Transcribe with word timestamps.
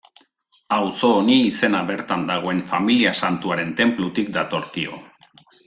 Auzo 0.77 1.09
honi 1.17 1.35
izena 1.49 1.81
bertan 1.91 2.25
dagoen 2.31 2.63
Familia 2.73 3.13
Santuaren 3.27 3.73
tenplutik 3.83 4.33
datorkio. 4.41 4.99